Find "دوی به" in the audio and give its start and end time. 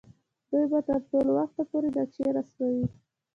0.49-0.79